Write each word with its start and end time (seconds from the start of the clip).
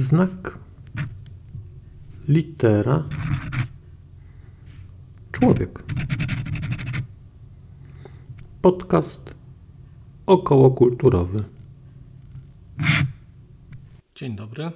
Znak. 0.00 0.58
Litera. 2.28 3.08
Człowiek. 5.32 5.82
Podcast 8.62 9.34
okołokulturowy. 10.26 11.44
Dzień 14.14 14.36
dobry. 14.36 14.70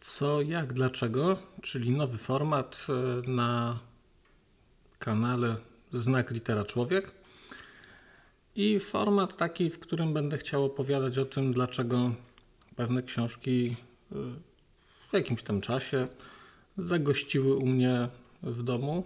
Co, 0.00 0.42
jak, 0.42 0.72
dlaczego? 0.72 1.38
Czyli 1.62 1.90
nowy 1.90 2.18
format 2.18 2.86
e, 2.88 3.30
na 3.30 3.78
kanale 4.98 5.56
Znak 5.92 6.30
Litera 6.30 6.64
Człowiek. 6.64 7.12
I 8.56 8.80
format 8.80 9.36
taki, 9.36 9.70
w 9.70 9.78
którym 9.78 10.14
będę 10.14 10.38
chciał 10.38 10.64
opowiadać 10.64 11.18
o 11.18 11.24
tym, 11.24 11.52
dlaczego 11.52 12.12
pewne 12.76 13.02
książki 13.02 13.76
y, 14.12 14.14
w 15.10 15.12
jakimś 15.12 15.42
tam 15.42 15.60
czasie 15.60 16.08
zagościły 16.78 17.56
u 17.56 17.66
mnie 17.66 18.08
w 18.42 18.62
domu. 18.62 19.04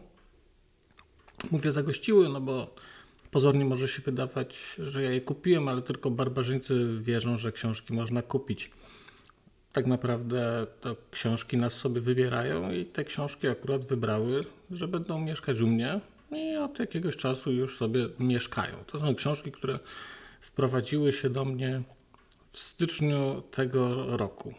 Mówię 1.51 1.73
zagościły, 1.73 2.29
no 2.29 2.41
bo 2.41 2.75
pozornie 3.31 3.65
może 3.65 3.89
się 3.89 4.03
wydawać, 4.03 4.77
że 4.79 5.03
ja 5.03 5.11
je 5.11 5.21
kupiłem, 5.21 5.69
ale 5.69 5.83
tylko 5.83 6.11
barbarzyńcy 6.11 6.99
wierzą, 7.01 7.37
że 7.37 7.53
książki 7.53 7.93
można 7.93 8.23
kupić. 8.23 8.71
Tak 9.73 9.87
naprawdę 9.87 10.67
to 10.81 10.97
książki 11.11 11.57
nas 11.57 11.73
sobie 11.73 12.01
wybierają 12.01 12.73
i 12.73 12.85
te 12.85 13.05
książki 13.05 13.49
akurat 13.49 13.85
wybrały, 13.85 14.45
że 14.71 14.89
będą 14.89 15.21
mieszkać 15.21 15.61
u 15.61 15.67
mnie 15.67 16.01
i 16.33 16.57
od 16.57 16.79
jakiegoś 16.79 17.17
czasu 17.17 17.53
już 17.53 17.77
sobie 17.77 18.09
mieszkają. 18.19 18.77
To 18.87 19.01
są 19.01 19.15
książki, 19.15 19.53
które 19.53 19.79
wprowadziły 20.41 21.13
się 21.13 21.31
do 21.31 21.45
mnie 21.45 21.83
w 22.51 22.59
styczniu 22.59 23.43
tego 23.51 24.17
roku. 24.17 24.55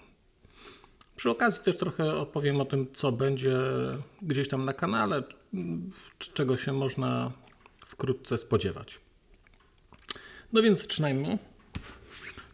Przy 1.16 1.30
okazji 1.30 1.64
też 1.64 1.78
trochę 1.78 2.16
opowiem 2.16 2.62
o 2.62 2.66
tym, 2.66 2.88
co 2.94 3.12
będzie 3.12 3.58
gdzieś 4.22 4.48
tam 4.48 4.66
na 4.66 4.74
kanale, 4.74 5.24
czego 6.18 6.58
się 6.58 6.74
można 6.74 7.32
wkrótce 7.86 8.38
spodziewać. 8.38 9.00
No 10.54 10.62
więc 10.62 10.82
zaczynajmy. 10.82 11.38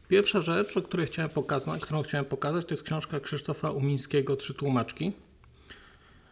Pierwsza 0.08 0.42
rzecz, 0.42 0.78
o 0.78 0.82
której 0.82 1.08
chciałem 1.08 1.32
pokazać, 1.32 1.82
którą 1.82 2.04
chciałem 2.04 2.26
pokazać, 2.26 2.66
to 2.66 2.74
jest 2.74 2.84
książka 2.84 3.20
Krzysztofa 3.20 3.72
Umińskiego 3.72 4.36
Trzy 4.36 4.54
tłumaczki. 4.54 5.12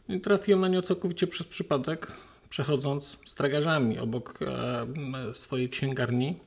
I 0.09 0.19
trafiłem 0.19 0.61
na 0.61 0.67
nią 0.67 0.81
całkowicie 0.81 1.27
przez 1.27 1.47
przypadek, 1.47 2.11
przechodząc 2.49 3.17
z 3.25 3.35
tragarzami 3.35 3.99
obok 3.99 4.39
swojej 5.33 5.69
księgarni 5.69 6.39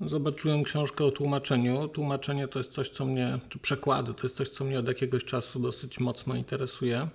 zobaczyłem 0.00 0.64
książkę 0.64 1.04
o 1.04 1.10
tłumaczeniu. 1.10 1.88
Tłumaczenie 1.88 2.48
to 2.48 2.58
jest 2.58 2.72
coś, 2.72 2.90
co 2.90 3.04
mnie, 3.04 3.38
czy 3.48 3.58
przekłady, 3.58 4.14
to 4.14 4.22
jest 4.22 4.36
coś, 4.36 4.48
co 4.48 4.64
mnie 4.64 4.78
od 4.78 4.88
jakiegoś 4.88 5.24
czasu 5.24 5.60
dosyć 5.60 6.00
mocno 6.00 6.34
interesuje. 6.34 7.08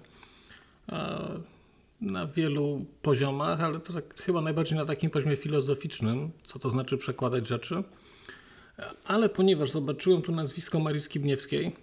Na 2.02 2.28
wielu 2.28 2.86
poziomach, 3.02 3.61
ale 3.61 3.80
to 3.80 3.94
tak, 3.94 4.22
chyba 4.22 4.41
najbardziej 4.41 4.78
na 4.78 4.86
takim 4.86 5.09
poziomie 5.09 5.36
filozoficznym, 5.36 6.31
co 6.44 6.59
to 6.59 6.69
znaczy 6.69 6.97
przekładać 6.97 7.47
rzeczy. 7.47 7.83
Ale 9.06 9.30
ponieważ 9.30 9.72
zobaczyłem 9.72 10.22
tu 10.22 10.31
nazwisko 10.31 10.80
Marii 10.80 11.02
Skibniewskiej, 11.02 11.75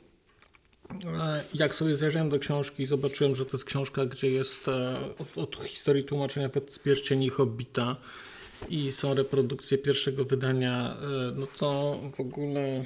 jak 1.54 1.74
sobie 1.74 1.96
zajrzałem 1.96 2.28
do 2.28 2.38
książki 2.38 2.86
zobaczyłem, 2.86 3.34
że 3.34 3.44
to 3.44 3.50
jest 3.52 3.64
książka, 3.64 4.06
gdzie 4.06 4.28
jest 4.28 4.68
e, 4.68 4.96
od, 5.18 5.38
od 5.38 5.64
historii 5.64 6.04
tłumaczenia 6.04 6.50
pierścieni 6.84 7.28
Hobbita, 7.28 7.96
i 8.68 8.92
są 8.92 9.14
reprodukcje 9.14 9.78
pierwszego 9.78 10.24
wydania, 10.24 10.96
e, 10.96 11.32
no 11.34 11.46
to 11.58 12.00
w 12.16 12.20
ogóle 12.20 12.84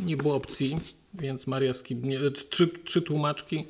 nie 0.00 0.16
było 0.16 0.34
opcji, 0.34 0.78
więc 1.14 1.46
Maria 1.46 1.74
Skibnie, 1.74 2.20
e, 2.20 2.30
trzy, 2.30 2.68
trzy 2.84 3.02
tłumaczki 3.02 3.66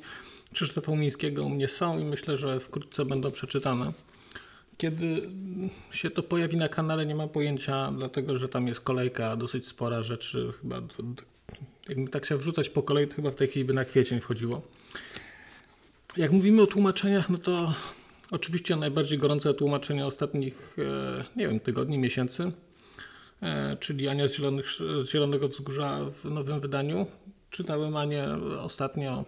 Krzysztofa 0.53 0.91
Umińskiego 0.91 1.43
u 1.43 1.49
mnie 1.49 1.67
są 1.67 1.99
i 1.99 2.03
myślę, 2.03 2.37
że 2.37 2.59
wkrótce 2.59 3.05
będą 3.05 3.31
przeczytane. 3.31 3.93
Kiedy 4.77 5.29
się 5.91 6.09
to 6.09 6.23
pojawi 6.23 6.57
na 6.57 6.69
kanale, 6.69 7.05
nie 7.05 7.15
mam 7.15 7.29
pojęcia, 7.29 7.91
dlatego 7.97 8.37
że 8.37 8.49
tam 8.49 8.67
jest 8.67 8.81
kolejka 8.81 9.35
dosyć 9.35 9.67
spora 9.67 10.03
rzeczy. 10.03 10.53
Chyba, 10.61 10.81
jakbym 11.87 12.07
tak 12.07 12.25
chciał 12.25 12.37
wrzucać 12.37 12.69
po 12.69 12.83
kolei, 12.83 13.07
to 13.07 13.15
chyba 13.15 13.31
w 13.31 13.35
tej 13.35 13.47
chwili 13.47 13.65
by 13.65 13.73
na 13.73 13.85
kwiecień 13.85 14.21
wchodziło. 14.21 14.61
Jak 16.17 16.31
mówimy 16.31 16.61
o 16.61 16.67
tłumaczeniach, 16.67 17.29
no 17.29 17.37
to 17.37 17.73
Oczywiście 18.31 18.75
najbardziej 18.75 19.17
gorące 19.17 19.53
tłumaczenie 19.53 20.05
ostatnich, 20.05 20.77
e, 20.79 21.23
nie 21.35 21.47
wiem, 21.47 21.59
tygodni, 21.59 21.97
miesięcy, 21.97 22.51
e, 23.41 23.77
czyli 23.79 24.07
Ania 24.07 24.27
z, 24.27 24.35
Zielonych, 24.35 24.69
z 25.03 25.09
Zielonego 25.09 25.47
Wzgórza 25.47 25.99
w 26.23 26.25
nowym 26.25 26.59
wydaniu. 26.59 27.05
Czytałem 27.49 27.97
Anię 27.97 28.27
ostatnio, 28.61 29.25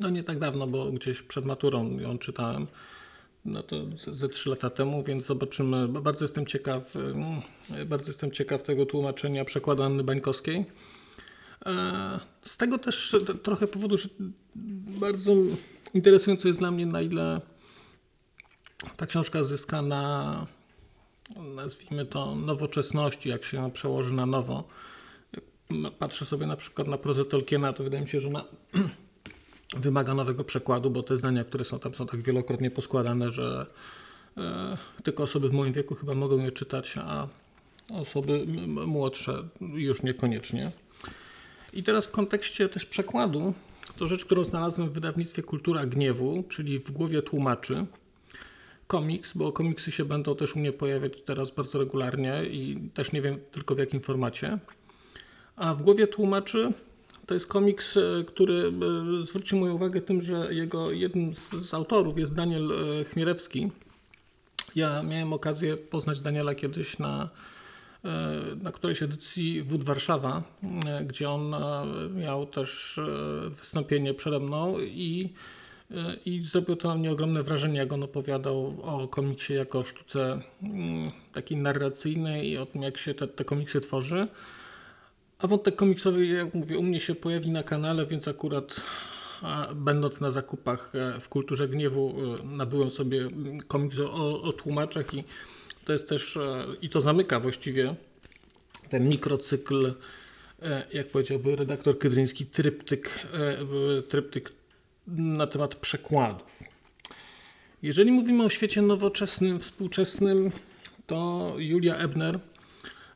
no 0.00 0.10
nie 0.10 0.22
tak 0.22 0.38
dawno, 0.38 0.66
bo 0.66 0.92
gdzieś 0.92 1.22
przed 1.22 1.44
maturą 1.44 1.98
ją 1.98 2.18
czytałem. 2.18 2.66
No 3.44 3.62
to 3.62 3.76
ze 4.12 4.28
trzy 4.28 4.50
lata 4.50 4.70
temu, 4.70 5.02
więc 5.02 5.26
zobaczymy. 5.26 5.88
Bardzo 5.88 6.24
jestem 6.24 6.46
ciekaw, 6.46 6.96
mm, 6.96 7.40
bardzo 7.86 8.06
jestem 8.06 8.30
ciekaw 8.30 8.62
tego 8.62 8.86
tłumaczenia 8.86 9.44
przekładu 9.44 9.82
Anny 9.82 10.04
Bańkowskiej. 10.04 10.64
E, 11.66 12.20
z 12.42 12.56
tego 12.56 12.78
też 12.78 13.16
trochę 13.42 13.66
powodu, 13.66 13.96
że 13.96 14.08
bardzo 15.00 15.32
interesujące 15.94 16.48
jest 16.48 16.60
dla 16.60 16.70
mnie, 16.70 16.86
na 16.86 17.02
ile 17.02 17.40
ta 18.96 19.06
książka 19.06 19.44
zyska 19.44 19.82
na, 19.82 20.46
nazwijmy 21.54 22.06
to, 22.06 22.34
nowoczesności, 22.34 23.28
jak 23.28 23.44
się 23.44 23.70
przełoży 23.70 24.14
na 24.14 24.26
nowo. 24.26 24.64
patrzę 25.98 26.26
sobie 26.26 26.46
na 26.46 26.56
przykład 26.56 26.88
na 26.88 26.98
prozę 26.98 27.24
Tolkiena, 27.24 27.72
to 27.72 27.84
wydaje 27.84 28.02
mi 28.02 28.08
się, 28.08 28.20
że 28.20 28.28
ona 28.28 28.44
wymaga 29.76 30.14
nowego 30.14 30.44
przekładu, 30.44 30.90
bo 30.90 31.02
te 31.02 31.18
zdania, 31.18 31.44
które 31.44 31.64
są 31.64 31.78
tam, 31.78 31.94
są 31.94 32.06
tak 32.06 32.22
wielokrotnie 32.22 32.70
poskładane, 32.70 33.30
że 33.30 33.66
e, 34.36 34.76
tylko 35.02 35.22
osoby 35.22 35.48
w 35.48 35.52
moim 35.52 35.72
wieku 35.72 35.94
chyba 35.94 36.14
mogą 36.14 36.38
je 36.38 36.52
czytać, 36.52 36.94
a 36.98 37.28
osoby 37.90 38.46
młodsze 38.86 39.48
już 39.60 40.02
niekoniecznie. 40.02 40.70
I 41.72 41.82
teraz 41.82 42.06
w 42.06 42.10
kontekście 42.10 42.68
też 42.68 42.86
przekładu, 42.86 43.54
to 43.96 44.08
rzecz, 44.08 44.24
którą 44.24 44.44
znalazłem 44.44 44.90
w 44.90 44.92
wydawnictwie 44.92 45.42
Kultura 45.42 45.86
Gniewu, 45.86 46.44
czyli 46.48 46.78
w 46.78 46.90
głowie 46.90 47.22
tłumaczy 47.22 47.86
komiks, 48.90 49.32
bo 49.32 49.52
komiksy 49.52 49.92
się 49.92 50.04
będą 50.04 50.36
też 50.36 50.56
u 50.56 50.58
mnie 50.58 50.72
pojawiać 50.72 51.22
teraz 51.22 51.50
bardzo 51.50 51.78
regularnie 51.78 52.42
i 52.44 52.76
też 52.94 53.12
nie 53.12 53.22
wiem 53.22 53.38
tylko 53.52 53.74
w 53.74 53.78
jakim 53.78 54.00
formacie. 54.00 54.58
A 55.56 55.74
w 55.74 55.82
głowie 55.82 56.06
tłumaczy 56.06 56.72
to 57.26 57.34
jest 57.34 57.46
komiks, 57.46 57.96
e, 57.96 58.24
który 58.26 58.72
e, 59.22 59.26
zwrócił 59.26 59.58
moją 59.58 59.74
uwagę 59.74 60.00
tym, 60.00 60.22
że 60.22 60.54
jego 60.54 60.90
jednym 60.90 61.34
z, 61.34 61.74
autorów 61.74 62.18
jest 62.18 62.34
Daniel 62.34 62.72
e, 62.72 63.04
Chmierewski. 63.04 63.70
Ja 64.76 65.02
miałem 65.02 65.32
okazję 65.32 65.76
poznać 65.76 66.20
Daniela 66.20 66.54
kiedyś 66.54 66.98
na, 66.98 67.28
na 68.62 68.72
którejś 68.72 69.02
edycji 69.02 69.62
Wód 69.62 69.84
Warszawa, 69.84 70.42
gdzie 71.06 71.30
on 71.30 71.54
miał 72.14 72.46
też 72.46 73.00
wystąpienie 73.50 74.14
przede 74.14 74.40
mną 74.40 74.80
i 74.80 75.32
i 76.26 76.42
zrobiło 76.42 76.76
to 76.76 76.88
na 76.88 76.94
mnie 76.94 77.10
ogromne 77.12 77.42
wrażenie, 77.42 77.78
jak 77.78 77.92
on 77.92 78.02
opowiadał 78.02 78.76
o 78.82 79.08
komiksie 79.08 79.54
jako 79.54 79.78
o 79.78 79.84
sztuce 79.84 80.40
mm, 80.62 81.10
takiej 81.32 81.58
narracyjnej 81.58 82.50
i 82.50 82.58
o 82.58 82.66
tym, 82.66 82.82
jak 82.82 82.98
się 82.98 83.14
te, 83.14 83.28
te 83.28 83.44
komiksy 83.44 83.80
tworzy. 83.80 84.28
A 85.38 85.46
wątek 85.46 85.76
komiksowy, 85.76 86.26
jak 86.26 86.54
mówię, 86.54 86.78
u 86.78 86.82
mnie 86.82 87.00
się 87.00 87.14
pojawi 87.14 87.50
na 87.50 87.62
kanale, 87.62 88.06
więc 88.06 88.28
akurat 88.28 88.80
będąc 89.74 90.20
na 90.20 90.30
zakupach 90.30 90.92
e, 90.94 91.20
w 91.20 91.28
kulturze 91.28 91.68
gniewu, 91.68 92.14
e, 92.40 92.46
nabyłem 92.46 92.90
sobie 92.90 93.28
komiks 93.68 93.98
o, 93.98 94.42
o 94.42 94.52
tłumaczach 94.52 95.14
i 95.14 95.24
to 95.84 95.92
jest 95.92 96.08
też, 96.08 96.36
e, 96.36 96.66
i 96.82 96.88
to 96.88 97.00
zamyka 97.00 97.40
właściwie 97.40 97.94
ten 98.88 99.08
mikrocykl, 99.08 99.94
jak 100.92 101.08
powiedziałby 101.08 101.56
redaktor 101.56 101.98
Kydryński, 101.98 102.46
tryptyk, 102.46 103.26
tryptyk 104.08 104.52
na 105.16 105.46
temat 105.46 105.74
przekładów. 105.74 106.62
Jeżeli 107.82 108.12
mówimy 108.12 108.44
o 108.44 108.48
świecie 108.48 108.82
nowoczesnym, 108.82 109.60
współczesnym, 109.60 110.50
to 111.06 111.52
Julia 111.58 111.96
Ebner, 111.96 112.38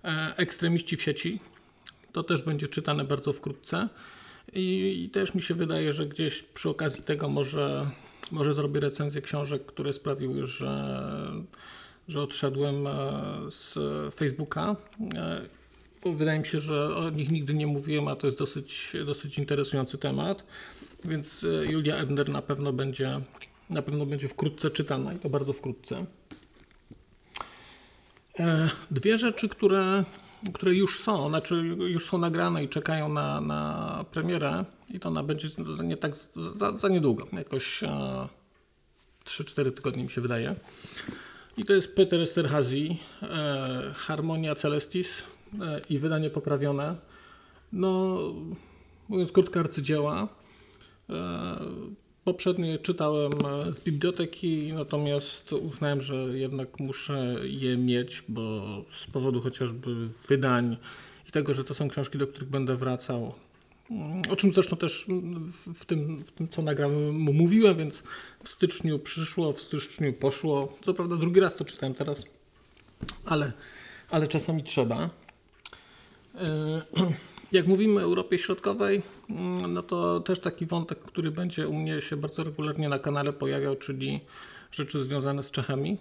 e, 0.05 0.35
Ekstremiści 0.37 0.97
w 0.97 1.03
sieci, 1.03 1.41
to 2.13 2.23
też 2.23 2.43
będzie 2.43 2.69
czytane 2.69 3.05
bardzo 3.05 3.33
wkrótce. 3.33 3.89
I, 4.53 5.03
I, 5.05 5.11
też 5.11 5.35
mi 5.35 5.43
się 5.43 5.55
wydaje, 5.55 5.93
że 5.93 6.07
gdzieś 6.07 6.43
przy 6.43 6.69
okazji 6.69 7.05
tego 7.05 7.29
może, 7.29 7.91
może 8.31 8.55
zrobię 8.55 8.81
recenzję 8.81 9.23
książek, 9.23 9.67
które 9.67 9.93
sprawiły, 9.93 10.47
że, 10.47 11.03
że 12.09 12.23
odszedłem 12.23 12.87
e, 12.87 12.91
z 13.51 13.75
Facebooka. 14.15 14.77
E, 15.15 15.43
wydaje 16.17 16.39
mi 16.39 16.47
się, 16.47 16.61
że 16.61 16.97
o 16.97 17.11
nich 17.11 17.31
nigdy 17.31 17.55
nie 17.55 17.67
mówiłem, 17.67 18.09
a 18.09 18.17
to 18.17 18.27
jest 18.27 18.39
dosyć, 18.39 18.93
dosyć 19.07 19.39
interesujący 19.39 19.99
temat. 19.99 20.45
Więc 21.05 21.45
e, 21.45 21.73
Julia 21.73 21.97
Ebner 21.97 22.29
na 22.29 22.43
pewno 22.43 22.73
będzie, 22.73 23.21
na 23.71 23.83
pewno 23.83 24.07
będzie 24.07 24.29
wkrótce 24.29 24.71
czytana 24.71 25.15
i 25.15 25.19
to 25.19 25.29
bardzo 25.29 25.53
wkrótce. 25.53 26.07
E, 28.39 28.71
dwie 28.91 29.19
rzeczy, 29.19 29.49
które 29.49 30.05
które 30.53 30.75
już 30.75 31.01
są, 31.01 31.29
znaczy 31.29 31.55
już 31.89 32.07
są 32.07 32.19
nagrane 32.19 32.65
i 32.65 32.69
czekają 32.69 33.09
na, 33.09 33.41
na 33.41 34.05
premierę 34.11 34.65
i 34.91 35.01
to 35.01 35.09
ona 35.09 35.23
będzie 35.23 35.49
nie 35.85 35.97
tak 35.97 36.13
za, 36.53 36.79
za 36.79 36.89
niedługo, 36.89 37.27
jakoś 37.33 37.83
e, 37.83 37.89
3-4 39.25 39.73
tygodnie 39.73 40.03
mi 40.03 40.11
się 40.11 40.21
wydaje. 40.21 40.55
I 41.57 41.65
to 41.65 41.73
jest 41.73 41.95
Peter 41.95 42.21
Esterhazy, 42.21 42.89
e, 43.23 43.93
Harmonia 43.97 44.55
Celestis 44.55 45.23
e, 45.61 45.81
i 45.91 45.99
wydanie 45.99 46.31
poprawione. 46.31 46.97
No, 47.73 48.19
mówiąc 49.09 49.33
krótko, 49.33 49.61
arcydzieła. 49.61 50.29
E, 51.11 51.61
poprzednie 52.25 52.79
czytałem 52.79 53.33
z 53.71 53.81
biblioteki, 53.81 54.73
natomiast 54.73 55.53
uznałem, 55.53 56.01
że 56.01 56.39
jednak 56.39 56.81
muszę 56.81 57.37
je 57.43 57.77
mieć, 57.77 58.23
bo 58.29 58.63
z 58.91 59.07
powodu 59.07 59.41
chociażby 59.41 60.09
wydań 60.29 60.77
i 61.29 61.33
tego, 61.33 61.55
że 61.55 61.65
to 61.65 61.75
są 61.75 61.89
książki, 61.89 62.19
do 62.19 62.27
których 62.27 62.49
będę 62.49 62.77
wracał. 62.77 63.35
Mm, 63.91 64.23
O 64.31 64.37
czym 64.37 64.53
zresztą 64.53 64.77
też 64.77 65.07
w 65.75 65.85
tym, 65.85 66.25
w 66.25 66.31
tym 66.31 66.49
co 66.49 66.63
nagrałem, 66.63 67.15
mówiłem, 67.21 67.77
więc 67.77 68.03
w 68.45 68.49
styczniu 68.49 68.99
przyszło, 68.99 69.53
w 69.53 69.61
styczniu 69.61 70.13
poszło. 70.13 70.79
Co 70.85 70.95
prawda, 70.95 71.17
drugi 71.17 71.41
raz 71.41 71.57
to 71.57 71.65
czytałem 71.65 71.95
teraz, 71.95 72.25
ale, 73.25 73.53
ale 74.11 74.29
czasami 74.29 74.65
trzeba. 74.65 75.11
E, 76.35 76.83
Jak 77.55 77.67
mówimy 77.67 78.01
o 78.01 78.05
Europie 78.05 78.39
Środkowej, 78.39 79.03
mm, 79.31 79.73
no 79.73 79.83
to 79.83 80.21
też 80.21 80.41
taki 80.41 80.67
wątek, 80.67 80.99
który 80.99 81.31
będzie 81.31 81.69
u 81.69 81.75
mnie 81.75 82.01
się 82.01 82.17
bardzo 82.17 82.45
regularnie 82.45 82.89
na 82.89 82.99
kanale 82.99 83.33
pojawiał, 83.33 83.77
czyli 83.77 84.21
rzeczy 84.73 85.05
związane 85.05 85.43
z 85.43 85.51
Czechami. 85.51 85.99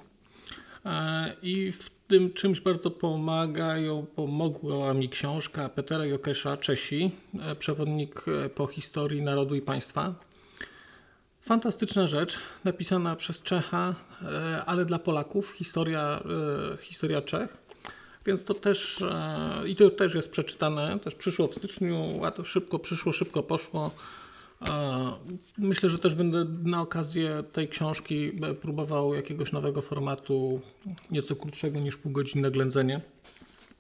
E, 0.85 1.35
I 1.41 1.71
w 1.71 1.89
tym 2.07 2.33
czymś 2.33 2.59
bardzo 2.61 2.91
pomagają, 2.91 4.05
pomogła 4.15 4.93
mi 4.93 5.09
książka 5.09 5.69
Petera 5.69 6.05
Jokesza, 6.05 6.57
Czesi, 6.57 7.11
e, 7.39 7.55
przewodnik 7.55 8.25
e, 8.27 8.49
po 8.49 8.67
historii 8.67 9.21
narodu 9.21 9.55
i 9.55 9.61
państwa. 9.61 10.15
Fantastyczna 11.41 12.07
rzecz, 12.07 12.39
napisana 12.63 13.15
przez 13.15 13.41
Czecha, 13.41 13.95
ale 14.65 14.85
dla 14.85 14.99
Polaków, 14.99 15.51
historia, 15.51 16.23
historia 16.81 17.21
Czech. 17.21 17.57
Więc 18.25 18.43
to 18.43 18.53
też, 18.53 19.01
e, 19.01 19.63
i 19.67 19.75
to 19.75 19.89
też 19.89 20.15
jest 20.15 20.29
przeczytane, 20.29 20.99
też 20.99 21.15
przyszło 21.15 21.47
w 21.47 21.55
styczniu, 21.55 22.17
łatwo, 22.17 22.43
szybko 22.43 22.79
przyszło, 22.79 23.11
szybko 23.11 23.43
poszło. 23.43 23.91
E, 24.69 25.13
Myślę, 25.57 25.89
że 25.89 25.99
też 25.99 26.15
będę 26.15 26.45
na 26.63 26.81
okazję 26.81 27.43
tej 27.51 27.67
książki 27.67 28.31
e, 28.43 28.53
próbował 28.53 29.13
jakiegoś 29.13 29.51
nowego 29.51 29.81
formatu, 29.81 30.61
nieco 31.11 31.35
krótszego 31.35 31.79
niż 31.79 31.97
półgodzinne 31.97 32.51
ględzenie, 32.51 33.01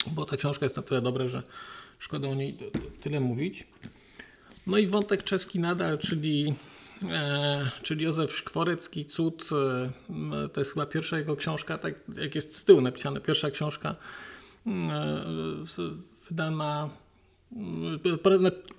bo 0.07 0.25
ta 0.25 0.37
książka 0.37 0.65
jest 0.65 0.77
na 0.77 0.83
tyle 0.83 1.01
dobra, 1.01 1.27
że 1.27 1.43
szkoda 1.99 2.27
o 2.27 2.35
niej 2.35 2.57
tyle 3.01 3.19
mówić. 3.19 3.67
No 4.67 4.77
i 4.77 4.87
wątek 4.87 5.23
czeski 5.23 5.59
nadal, 5.59 5.97
czyli, 5.97 6.53
czyli 7.81 8.05
Józef 8.05 8.35
Szkworecki, 8.35 9.05
Cud. 9.05 9.49
To 10.53 10.61
jest 10.61 10.73
chyba 10.73 10.85
pierwsza 10.85 11.17
jego 11.17 11.35
książka, 11.35 11.77
tak 11.77 12.01
jak 12.21 12.35
jest 12.35 12.55
z 12.55 12.63
tyłu 12.63 12.81
napisane, 12.81 13.21
pierwsza 13.21 13.51
książka 13.51 13.95
wydana. 16.29 16.89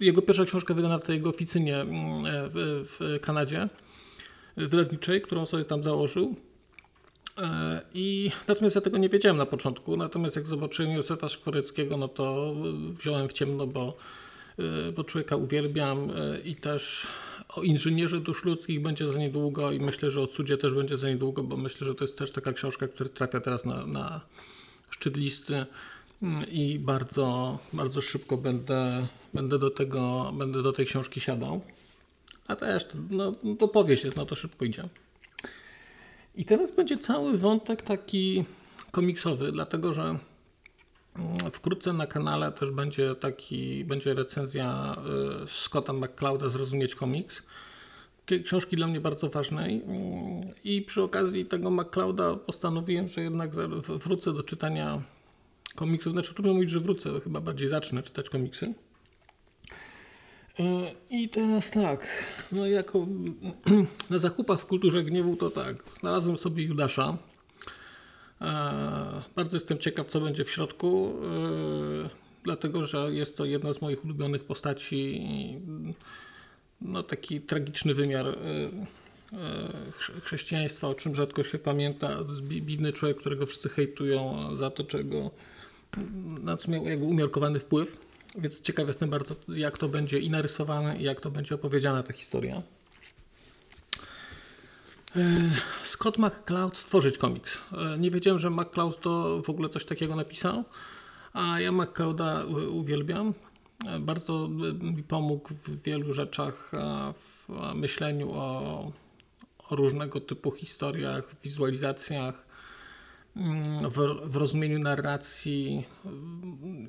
Jego 0.01 0.23
pierwsza 0.23 0.45
książka 0.45 0.75
wydana 0.75 0.99
w 0.99 1.03
tej 1.03 1.17
jego 1.17 1.31
oficynie 1.31 1.81
m, 1.81 1.91
e, 2.27 2.49
w, 2.49 2.85
w 2.99 3.21
Kanadzie, 3.21 3.69
wydawniczej, 4.57 5.23
którą 5.23 5.47
sobie 5.47 5.65
tam 5.65 5.83
założył. 5.83 6.37
E, 7.39 7.81
I 7.95 8.31
natomiast 8.49 8.77
ja 8.77 8.83
tego 8.83 8.99
nie 8.99 9.09
wiedziałem 9.09 9.37
na 9.37 9.47
początku, 9.47 9.97
natomiast 9.97 10.37
jak 10.37 10.47
zobaczyłem 10.47 10.93
Józefa 10.93 11.29
Szkworeckiego, 11.29 11.97
no 11.97 12.09
to 12.09 12.55
wziąłem 12.99 13.29
w 13.29 13.33
ciemno, 13.33 13.67
bo, 13.67 13.97
e, 14.59 14.93
bo 14.93 15.05
człowieka 15.05 15.37
uwielbiam 15.37 16.11
e, 16.11 16.41
i 16.41 16.57
też 16.57 17.07
o 17.49 17.63
inżynierze 17.63 18.21
dusz 18.21 18.45
ludzkich 18.45 18.83
będzie 18.83 19.09
za 19.09 19.19
niedługo 19.19 19.73
i 19.73 19.81
myślę, 19.81 20.11
że 20.11 20.21
o 20.21 20.27
cudzie 20.27 20.59
też 20.59 20.75
będzie 20.75 20.97
za 20.97 21.09
niedługo, 21.09 21.43
bo 21.43 21.57
myślę, 21.57 21.87
że 21.87 21.95
to 21.95 22.05
jest 22.05 22.19
też 22.19 22.31
taka 22.31 22.53
książka, 22.53 22.89
która 22.89 23.09
trafia 23.09 23.41
teraz 23.41 23.65
na, 23.65 23.87
na 23.87 24.21
szczyt 24.95 25.17
listy 25.17 25.67
mm, 26.23 26.45
i 26.51 26.79
bardzo, 26.79 27.59
bardzo 27.73 28.01
szybko 28.01 28.37
będę, 28.37 29.07
będę, 29.35 29.59
do 29.59 29.71
tego, 29.71 30.33
będę 30.35 30.63
do 30.63 30.73
tej 30.73 30.87
książki 30.87 31.21
siadał. 31.21 31.61
A 32.47 32.57
też, 32.57 32.87
no, 33.11 33.33
to 33.59 33.69
powieść 33.69 34.05
jest, 34.05 34.17
no 34.17 34.27
to 34.27 34.35
szybko 34.35 34.65
idzie. 34.65 34.89
I 36.37 36.45
teraz 36.45 36.71
będzie 36.71 36.99
cały 36.99 37.39
wątek 37.39 37.83
taki 37.83 38.45
komiksowy, 38.91 39.53
dlatego 39.53 39.93
że 39.93 40.03
mm, 40.03 40.19
wkrótce 41.53 41.93
na 41.93 42.07
kanale 42.07 42.53
też 42.53 42.71
będzie 42.71 43.15
taki, 43.15 43.85
będzie 43.85 44.15
recenzja 44.15 44.97
y, 45.45 45.49
Scotta 45.49 45.93
McClouda 45.93 46.49
Zrozumieć 46.49 46.95
komiks. 46.95 47.43
Książki 48.45 48.77
dla 48.77 48.87
mnie 48.87 49.01
bardzo 49.01 49.29
ważnej 49.31 49.83
mm, 49.83 50.41
i 50.65 50.83
przy 50.83 51.03
okazji 51.03 51.47
tego 51.47 51.71
McClouda 51.71 52.37
postanowiłem, 52.37 53.09
że 53.09 53.23
jednak 53.23 53.51
wrócę 53.89 54.33
do 54.33 54.43
czytania 54.43 55.03
komiksów. 55.75 56.13
Znaczy 56.13 56.35
trudno 56.35 56.55
mówić, 56.55 56.71
że 56.71 56.81
wrócę, 56.81 57.21
chyba 57.21 57.41
bardziej 57.41 57.69
zacznę 57.69 58.03
czytać 58.03 58.31
komiksy. 58.31 58.75
E, 60.59 60.91
I 61.11 61.29
teraz 61.29 61.71
tak, 61.71 62.07
no 62.53 62.67
jako 62.67 63.07
na 64.11 64.19
zakupach 64.19 64.61
w 64.61 64.67
kulturze 64.67 65.03
gniewu 65.03 65.37
to 65.37 65.51
tak, 65.51 65.77
znalazłem 66.01 66.37
sobie 66.37 66.63
Judasza. 66.63 67.17
E, 68.41 69.23
Bardzo 69.37 69.57
jestem 69.57 69.79
ciekaw, 69.79 70.07
co 70.07 70.21
będzie 70.21 70.45
w 70.45 70.51
środku, 70.51 71.15
e, 72.05 72.09
dlatego 72.45 72.87
że 72.87 73.15
jest 73.15 73.37
to 73.37 73.45
jedna 73.45 73.73
z 73.73 73.81
moich 73.81 74.05
ulubionych 74.05 74.45
postaci. 74.45 75.21
No, 76.85 77.03
taki 77.03 77.41
tragiczny 77.41 77.95
wymiar 77.95 78.27
e, 78.27 78.33
e, 78.33 78.37
chrze- 79.93 80.21
chrześcijaństwa, 80.21 80.89
o 80.89 80.95
czym 80.95 81.15
rzadko 81.15 81.43
się 81.43 81.59
pamięta. 81.59 82.19
Biedny 82.43 82.93
człowiek, 82.93 83.17
którego 83.19 83.47
wszyscy 83.47 83.69
hejtują 83.69 84.49
za 84.57 84.71
to, 84.71 84.85
czego 84.85 85.31
na 86.43 86.57
co 86.57 86.71
miał 86.71 86.85
jakby 86.85 87.05
umiarkowany 87.05 87.61
wpływ. 87.61 87.97
Więc 88.39 88.61
ciekaw 88.61 88.87
jestem 88.87 89.11
bardzo, 89.11 89.35
jak 89.49 89.79
to 89.79 89.89
będzie 89.89 90.19
i 90.19 90.31
narysowane, 90.31 90.97
i 90.97 91.03
jak 91.03 91.21
to 91.21 91.31
będzie 91.31 91.55
opowiedziana 91.55 92.03
ta 92.03 92.13
historia. 92.13 92.63
E, 95.17 95.21
Scott 95.83 96.19
McCloud 96.19 96.79
stworzyć 96.79 97.19
komiks. 97.19 97.59
Nie 97.99 98.11
wiedziałem, 98.11 98.39
że 98.39 98.51
McCloud 98.51 99.01
to 99.01 99.43
w 99.43 99.51
ogóle 99.51 99.69
coś 99.69 99.85
takiego 99.85 100.17
napisał, 100.17 100.65
a 101.33 101.61
ja 101.61 101.73
McClouda 101.73 102.45
uwielbiam. 102.71 103.35
Bardzo 104.01 104.49
e, 104.81 104.85
mi 104.85 105.03
pomógł 105.03 105.55
w 105.55 105.83
wielu 105.83 106.13
rzeczach, 106.13 106.73
e, 106.75 107.13
w 107.19 107.49
myśleniu 107.75 108.31
o, 108.33 108.93
o 109.59 109.77
różnego 109.77 110.21
typu 110.21 110.51
historiach, 110.51 111.35
wizualizacjach, 111.43 112.47
mm, 113.37 113.91
w, 113.91 113.97
w 114.25 114.37
rozumieniu 114.37 114.79
narracji. 114.79 115.85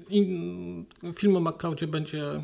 I, 0.10 0.86
film 1.16 1.36
o 1.36 1.40
McCloudzie 1.40 1.88
będzie 1.88 2.24
e, 2.24 2.44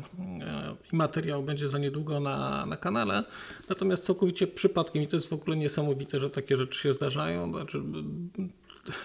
i 0.92 0.96
materiał 0.96 1.42
będzie 1.42 1.68
za 1.68 1.78
niedługo 1.78 2.20
na, 2.20 2.66
na 2.66 2.76
kanale. 2.76 3.24
Natomiast 3.68 4.04
całkowicie 4.04 4.46
przypadkiem, 4.46 5.02
i 5.02 5.08
to 5.08 5.16
jest 5.16 5.28
w 5.28 5.32
ogóle 5.32 5.56
niesamowite, 5.56 6.20
że 6.20 6.30
takie 6.30 6.56
rzeczy 6.56 6.80
się 6.80 6.94
zdarzają. 6.94 7.52
Znaczy, 7.52 7.82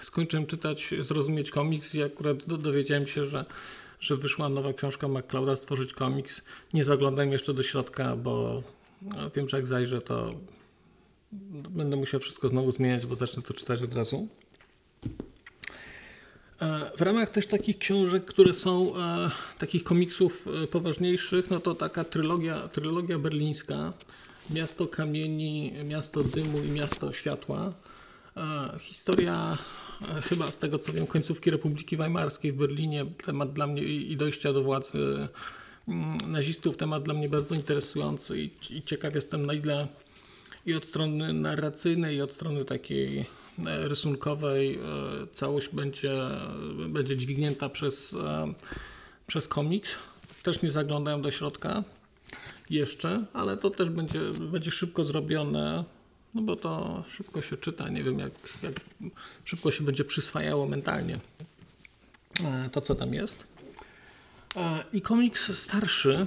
skończyłem 0.01 0.45
czytać, 0.45 0.93
zrozumieć 0.99 1.51
komiks 1.51 1.95
i 1.95 2.03
akurat 2.03 2.45
do, 2.45 2.57
dowiedziałem 2.57 3.07
się, 3.07 3.25
że, 3.25 3.45
że 3.99 4.15
wyszła 4.15 4.49
nowa 4.49 4.73
książka 4.73 5.07
McClouda, 5.07 5.55
stworzyć 5.55 5.93
komiks. 5.93 6.41
Nie 6.73 6.83
zaglądałem 6.83 7.31
jeszcze 7.31 7.53
do 7.53 7.63
środka, 7.63 8.15
bo 8.15 8.63
no, 9.01 9.29
wiem, 9.35 9.49
że 9.49 9.57
jak 9.57 9.67
zajrzę, 9.67 10.01
to 10.01 10.33
będę 11.69 11.95
musiał 11.95 12.19
wszystko 12.19 12.47
znowu 12.47 12.71
zmieniać, 12.71 13.05
bo 13.05 13.15
zacznę 13.15 13.43
to 13.43 13.53
czytać 13.53 13.83
od 13.83 13.95
razu. 13.95 14.27
E, 16.61 16.91
W 16.97 17.01
ramach 17.01 17.29
też 17.29 17.47
takich 17.47 17.77
książek, 17.77 18.25
które 18.25 18.53
są 18.53 18.97
e, 18.97 19.31
takich 19.57 19.83
komiksów 19.83 20.47
e, 20.63 20.67
poważniejszych, 20.67 21.49
no 21.49 21.59
to 21.59 21.75
taka 21.75 22.03
trylogia, 22.03 22.67
trylogia 22.67 23.19
berlińska, 23.19 23.93
Miasto 24.49 24.87
Kamieni, 24.87 25.73
Miasto 25.85 26.23
Dymu 26.23 26.63
i 26.63 26.71
Miasto 26.71 27.13
Światła. 27.13 27.73
E, 28.37 28.79
historia 28.79 29.57
e, 30.17 30.21
chyba 30.21 30.51
z 30.51 30.57
tego 30.57 30.79
co 30.79 30.93
wiem 30.93 31.07
końcówki 31.07 31.51
Republiki 31.51 31.97
Weimarskiej 31.97 32.53
w 32.53 32.55
Berlinie, 32.55 33.05
temat 33.25 33.53
dla 33.53 33.67
mnie 33.67 33.83
i 33.83 34.17
dojścia 34.17 34.53
do 34.53 34.63
władzy 34.63 35.27
mm, 35.87 36.17
nazistów, 36.31 36.77
temat 36.77 37.03
dla 37.03 37.13
mnie 37.13 37.29
bardzo 37.29 37.55
interesujący 37.55 38.41
i, 38.41 38.49
i 38.69 38.81
ciekaw 38.81 39.15
jestem 39.15 39.45
na 39.45 39.53
ile 39.53 39.87
i 40.67 40.73
od 40.73 40.85
strony 40.85 41.33
narracyjnej, 41.33 42.15
i 42.15 42.21
od 42.21 42.33
strony 42.33 42.65
takiej 42.65 43.19
e, 43.19 43.87
rysunkowej 43.87 44.75
e, 44.75 44.79
całość 45.33 45.69
będzie, 45.69 46.13
będzie 46.89 47.17
dźwignięta 47.17 47.69
przez, 47.69 48.13
e, 48.13 48.53
przez 49.27 49.47
komiks. 49.47 49.95
Też 50.43 50.61
nie 50.61 50.71
zaglądają 50.71 51.21
do 51.21 51.31
środka 51.31 51.83
jeszcze, 52.69 53.25
ale 53.33 53.57
to 53.57 53.69
też 53.69 53.89
będzie, 53.89 54.19
będzie 54.51 54.71
szybko 54.71 55.03
zrobione, 55.03 55.83
no 56.37 56.43
bo 56.43 56.55
to 56.55 57.03
szybko 57.07 57.41
się 57.41 57.57
czyta, 57.57 57.89
nie 57.89 58.03
wiem 58.03 58.19
jak, 58.19 58.31
jak 58.63 58.73
szybko 59.45 59.71
się 59.71 59.83
będzie 59.83 60.03
przyswajało 60.05 60.67
mentalnie. 60.67 61.19
e, 62.43 62.69
to 62.69 62.81
co 62.81 62.95
tam 62.95 63.13
jest. 63.13 63.43
E, 64.55 64.83
I 64.93 65.01
komiks 65.01 65.57
starszy, 65.57 66.25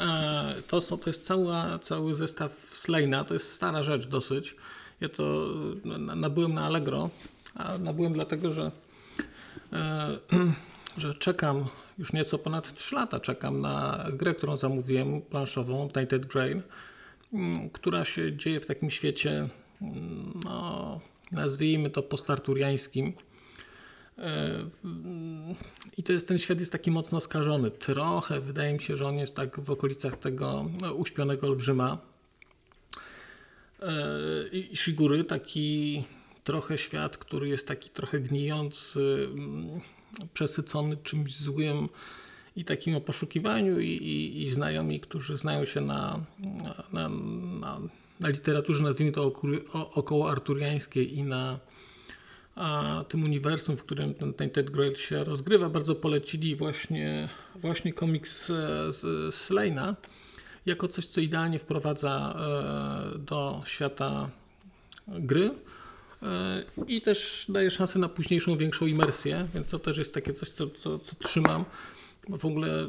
e, 0.00 0.54
to, 0.68 0.80
to 0.80 1.00
jest 1.06 1.24
cała, 1.24 1.78
cały 1.78 2.14
zestaw 2.14 2.70
Slejna, 2.72 3.24
to 3.24 3.34
jest 3.34 3.52
stara 3.52 3.82
rzecz 3.82 4.08
dosyć. 4.08 4.54
Ja 5.00 5.08
to 5.08 5.48
na- 5.84 6.14
nabyłem 6.14 6.54
na 6.54 6.64
Allegro, 6.64 7.10
a 7.54 7.78
nabyłem 7.78 8.12
dlatego, 8.12 8.52
że, 8.52 8.70
że 10.96 11.14
czekam 11.14 11.68
już 11.98 12.12
nieco 12.12 12.38
ponad 12.38 12.74
3 12.74 12.94
lata, 12.94 13.20
czekam 13.20 13.60
na 13.60 14.06
grę, 14.12 14.34
którą 14.34 14.56
zamówiłem, 14.56 15.22
planszową, 15.22 15.88
Tainted 15.88 16.26
Grail, 16.26 16.52
mm, 16.52 16.62
która 17.72 18.04
się 18.04 18.36
dzieje 18.36 18.60
w 18.60 18.66
takim 18.66 18.90
świecie, 18.90 19.48
mm, 19.82 20.40
no, 20.44 21.00
nazwijmy 21.32 21.90
to 21.90 22.02
postarturiańskim. 22.02 23.12
E, 24.18 24.70
I 25.98 26.02
to 26.02 26.12
jest, 26.12 26.28
ten 26.28 26.38
świat 26.38 26.60
jest 26.60 26.72
taki 26.72 26.90
mocno 26.90 27.20
skażony. 27.20 27.70
Trochę 27.70 28.40
wydaje 28.40 28.72
mi 28.72 28.80
się, 28.80 28.96
że 28.96 29.06
on 29.06 29.18
jest 29.18 29.36
tak 29.36 29.60
w 29.60 29.70
okolicach 29.70 30.16
tego 30.16 30.70
no, 30.80 30.94
uśpionego 30.94 31.46
olbrzyma. 31.46 31.98
E, 33.82 33.92
I 34.52 34.72
i 34.72 34.76
Shigury, 34.76 35.24
taki 35.24 36.04
trochę 36.44 36.78
świat, 36.78 37.16
który 37.16 37.48
jest 37.48 37.68
taki 37.68 37.90
trochę 37.90 38.20
gnijący, 38.20 39.28
mm, 39.32 39.80
przesycony 40.34 40.96
czymś 40.96 41.36
złym 41.36 41.88
i 42.56 42.64
takim 42.64 42.96
o 42.96 43.00
poszukiwaniu 43.00 43.80
i, 43.80 43.88
i, 43.88 44.42
i 44.42 44.50
znajomi, 44.50 45.00
którzy 45.00 45.38
znają 45.38 45.64
się 45.64 45.80
na, 45.80 46.20
na, 46.92 47.08
na, 47.60 47.80
na 48.20 48.28
literaturze, 48.28 48.84
nazwijmy 48.84 49.12
to 49.12 49.32
około 49.72 50.30
arturiańskiej 50.30 51.18
i 51.18 51.22
na 51.22 51.58
a 52.54 53.04
tym 53.08 53.24
uniwersum, 53.24 53.76
w 53.76 53.82
którym 53.82 54.14
ten 54.14 54.34
Tainted 54.34 54.70
Grail 54.70 54.94
się 54.94 55.24
rozgrywa, 55.24 55.68
bardzo 55.68 55.94
polecili 55.94 56.56
właśnie, 56.56 57.28
właśnie 57.54 57.92
komiks 57.92 58.46
z, 58.46 58.96
z 58.96 59.34
Slejna 59.34 59.96
jako 60.66 60.88
coś, 60.88 61.06
co 61.06 61.20
idealnie 61.20 61.58
wprowadza 61.58 62.34
e, 63.14 63.18
do 63.18 63.62
świata 63.66 64.30
gry 65.08 65.50
e, 66.22 66.64
i 66.86 67.02
też 67.02 67.46
daje 67.48 67.70
szansę 67.70 67.98
na 67.98 68.08
późniejszą, 68.08 68.56
większą 68.56 68.86
imersję, 68.86 69.48
więc 69.54 69.68
to 69.68 69.78
też 69.78 69.98
jest 69.98 70.14
takie 70.14 70.34
coś, 70.34 70.48
co, 70.50 70.70
co, 70.70 70.98
co 70.98 71.16
trzymam. 71.16 71.64
W 72.28 72.44
ogóle 72.44 72.88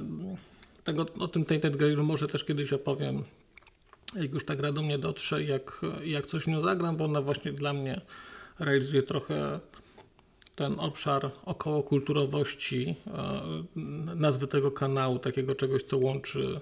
tego, 0.83 1.05
o 1.19 1.27
tym 1.27 1.45
Tainted 1.45 1.77
Grailu 1.77 2.03
może 2.03 2.27
też 2.27 2.43
kiedyś 2.43 2.73
opowiem, 2.73 3.23
jak 4.15 4.33
już 4.33 4.45
ta 4.45 4.55
gra 4.55 4.71
do 4.71 4.81
mnie 4.81 4.97
dotrze, 4.97 5.43
jak, 5.43 5.81
jak 6.03 6.25
coś 6.25 6.47
nią 6.47 6.61
zagram, 6.61 6.97
bo 6.97 7.05
ona 7.05 7.21
właśnie 7.21 7.53
dla 7.53 7.73
mnie 7.73 8.01
realizuje 8.59 9.03
trochę 9.03 9.59
ten 10.55 10.79
obszar 10.79 11.31
około 11.45 11.83
kulturowości, 11.83 12.95
e, 13.07 13.41
nazwy 14.15 14.47
tego 14.47 14.71
kanału, 14.71 15.19
takiego 15.19 15.55
czegoś, 15.55 15.83
co 15.83 15.97
łączy 15.97 16.59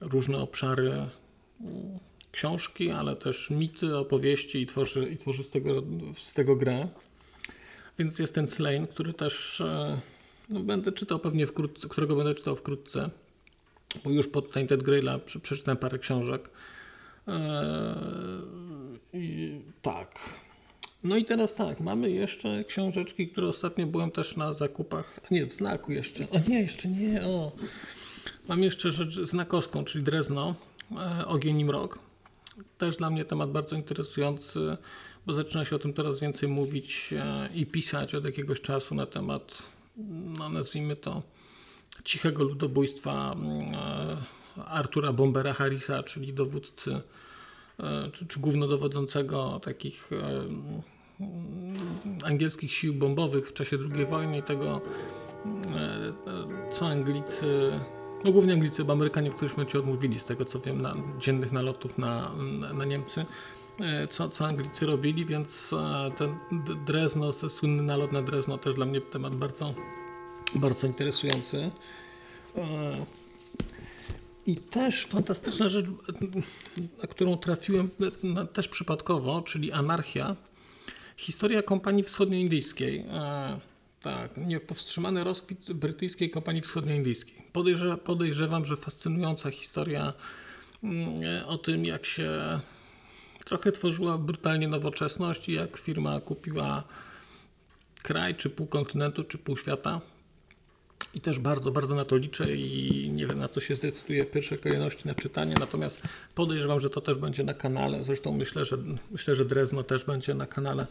różne 0.00 0.38
obszary 0.38 0.90
mm, 0.90 1.98
książki, 2.32 2.90
ale 2.90 3.16
też 3.16 3.50
mity, 3.50 3.96
opowieści 3.96 4.62
i 4.62 4.66
tworzy, 4.66 5.08
i 5.08 5.16
tworzy 5.16 5.44
z, 5.44 5.50
tego, 5.50 5.82
z 6.16 6.34
tego 6.34 6.56
grę. 6.56 6.88
Więc 7.98 8.18
jest 8.18 8.34
ten 8.34 8.46
Slane, 8.46 8.86
który 8.86 9.12
też 9.12 9.60
e, 9.60 10.00
no, 10.48 10.60
będę 10.60 10.92
czytał 10.92 11.18
pewnie 11.18 11.46
wkrótce, 11.46 11.88
którego 11.88 12.16
będę 12.16 12.34
czytał 12.34 12.56
wkrótce, 12.56 13.10
bo 14.04 14.10
już 14.10 14.28
pod 14.28 14.52
Tainted 14.52 14.82
Graila 14.82 15.18
prze- 15.18 15.40
przeczytałem 15.40 15.78
parę 15.78 15.98
książek. 15.98 16.50
E, 17.28 17.94
i, 19.12 19.60
tak. 19.82 20.18
No 21.04 21.16
i 21.16 21.24
teraz 21.24 21.54
tak, 21.54 21.80
mamy 21.80 22.10
jeszcze 22.10 22.64
książeczki, 22.64 23.28
które 23.28 23.48
ostatnio 23.48 23.86
byłem 23.86 24.10
też 24.10 24.36
na 24.36 24.52
zakupach. 24.52 25.20
Nie, 25.30 25.46
w 25.46 25.54
znaku 25.54 25.92
jeszcze. 25.92 26.30
O 26.30 26.38
nie, 26.48 26.60
jeszcze 26.60 26.88
nie. 26.88 27.26
O. 27.26 27.52
Mam 28.48 28.62
jeszcze 28.62 28.92
rzecz 28.92 29.14
znakowską, 29.14 29.84
czyli 29.84 30.04
Drezno, 30.04 30.54
e, 30.92 31.26
Ogień 31.26 31.60
i 31.60 31.64
Mrok. 31.64 31.98
Też 32.78 32.96
dla 32.96 33.10
mnie 33.10 33.24
temat 33.24 33.50
bardzo 33.50 33.76
interesujący, 33.76 34.76
bo 35.26 35.34
zaczyna 35.34 35.64
się 35.64 35.76
o 35.76 35.78
tym 35.78 35.94
coraz 35.94 36.20
więcej 36.20 36.48
mówić 36.48 37.14
e, 37.16 37.48
i 37.54 37.66
pisać 37.66 38.14
od 38.14 38.24
jakiegoś 38.24 38.60
czasu 38.60 38.94
na 38.94 39.06
temat, 39.06 39.62
no 40.38 40.48
nazwijmy 40.48 40.96
to, 40.96 41.22
cichego 42.04 42.44
ludobójstwa 42.44 43.36
e, 44.56 44.64
Artura 44.66 45.12
Bombera 45.12 45.52
Harrisa, 45.52 46.02
czyli 46.02 46.32
dowódcy, 46.32 47.00
e, 47.80 48.10
czy, 48.12 48.26
czy 48.26 48.40
głównodowodzącego 48.40 49.60
takich 49.64 50.10
e, 50.12 50.40
mm, 50.40 50.82
angielskich 52.24 52.74
sił 52.74 52.94
bombowych 52.94 53.48
w 53.48 53.52
czasie 53.52 53.78
II 53.94 54.06
wojny 54.06 54.38
i 54.38 54.42
tego, 54.42 54.80
co 56.72 56.86
Anglicy, 56.86 57.80
no 58.24 58.32
głównie 58.32 58.52
Anglicy, 58.52 58.84
bo 58.84 58.92
Amerykanie 58.92 59.30
w 59.30 59.34
którymś 59.34 59.56
momencie 59.56 59.78
odmówili, 59.78 60.18
z 60.18 60.24
tego 60.24 60.44
co 60.44 60.60
wiem, 60.60 60.82
na 60.82 60.94
dziennych 61.18 61.52
nalotów 61.52 61.98
na, 61.98 62.32
na, 62.74 62.84
Niemcy, 62.84 63.26
co, 64.10 64.28
co 64.28 64.46
Anglicy 64.46 64.86
robili, 64.86 65.24
więc 65.24 65.70
e, 65.72 66.10
ten 66.16 66.36
Drezno, 66.86 67.32
słynny 67.32 67.82
nalot 67.82 68.12
na 68.12 68.22
Drezno 68.22 68.58
też 68.58 68.74
dla 68.74 68.86
mnie 68.86 69.00
temat 69.00 69.36
bardzo, 69.36 69.74
bardzo 70.54 70.86
interesujący. 70.86 71.70
E, 72.56 72.96
I 74.46 74.56
też 74.56 75.06
fantastyczna 75.06 75.68
rzecz, 75.68 75.86
na 77.02 77.08
którą 77.08 77.36
trafiłem 77.36 77.90
też 78.52 78.68
przypadkowo, 78.68 79.42
czyli 79.42 79.72
Anarchia. 79.72 80.36
Historia 81.16 81.62
kompanii 81.62 82.02
wschodnioindyjskiej. 82.02 82.98
E, 82.98 83.60
tak, 84.00 84.36
niepowstrzymany 84.36 85.24
rozkwit 85.24 85.72
brytyjskiej 85.72 86.30
kompanii 86.30 86.62
wschodnioindyjskiej. 86.62 87.42
Podejrze, 87.52 87.96
podejrzewam, 87.96 88.64
że 88.64 88.76
fascynująca 88.76 89.50
historia 89.50 90.12
mm, 90.82 91.46
o 91.46 91.58
tym, 91.58 91.84
jak 91.84 92.06
się 92.06 92.60
trochę 93.44 93.72
tworzyła 93.72 94.18
brutalnie 94.18 94.68
nowoczesność 94.68 95.48
i 95.48 95.52
jak 95.52 95.76
firma 95.76 96.20
kupiła 96.20 96.84
kraj, 98.02 98.34
czy 98.34 98.50
pół 98.50 98.66
kontynentu, 98.66 99.24
czy 99.24 99.38
pół 99.38 99.56
świata. 99.56 100.00
I 101.14 101.20
też 101.20 101.38
bardzo, 101.38 101.70
bardzo 101.70 101.94
na 101.94 102.04
to 102.04 102.16
liczę 102.16 102.56
i 102.56 103.10
nie 103.12 103.26
wiem 103.26 103.38
na 103.38 103.48
co 103.48 103.60
się 103.60 103.76
zdecyduje 103.76 104.24
w 104.24 104.30
pierwszej 104.30 104.58
kolejności 104.58 105.08
na 105.08 105.14
czytanie, 105.14 105.54
natomiast 105.60 106.02
podejrzewam, 106.34 106.80
że 106.80 106.90
to 106.90 107.00
też 107.00 107.18
będzie 107.18 107.44
na 107.44 107.54
kanale. 107.54 108.04
Zresztą 108.04 108.32
myślę, 108.32 108.64
że 108.64 108.78
myślę, 109.10 109.34
że 109.34 109.44
Drezno 109.44 109.82
też 109.82 110.04
będzie 110.04 110.34
na 110.34 110.46
kanale. 110.46 110.86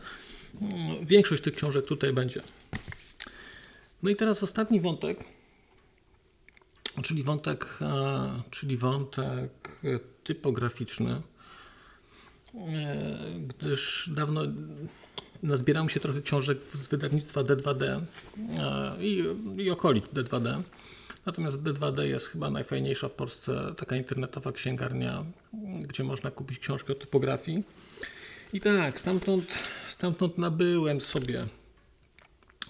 Mm, 0.61 1.05
Większość 1.05 1.43
tych 1.43 1.55
książek 1.55 1.85
tutaj 1.85 2.13
będzie. 2.13 2.41
No 4.03 4.09
i 4.09 4.15
teraz 4.15 4.43
ostatni 4.43 4.81
wątek, 4.81 5.23
czyli 7.03 7.23
wątek, 7.23 7.77
e, 7.81 8.41
czyli 8.51 8.77
wątek 8.77 9.51
typograficzny, 10.23 11.21
gdyż 13.47 14.09
dawno 14.13 14.41
nazbierałem 15.43 15.89
się 15.89 15.99
trochę 15.99 16.21
książek 16.21 16.61
z 16.61 16.87
wydawnictwa 16.87 17.43
D2D 17.43 17.83
e, 17.83 18.01
i, 18.99 19.23
i 19.57 19.69
okolic 19.69 20.05
D2D. 20.05 20.61
Natomiast 21.25 21.57
w 21.59 21.63
D2D 21.63 22.01
jest 22.01 22.27
chyba 22.27 22.49
najfajniejsza 22.49 23.09
w 23.09 23.11
Polsce 23.11 23.73
taka 23.77 23.95
internetowa 23.95 24.51
księgarnia, 24.51 25.25
gdzie 25.81 26.03
można 26.03 26.31
kupić 26.31 26.59
książkę 26.59 26.93
o 26.93 26.95
typografii. 26.95 27.63
I 28.53 28.59
tak, 28.59 28.99
stamtąd, 28.99 29.45
stamtąd 29.87 30.37
nabyłem 30.37 31.01
sobie 31.01 31.45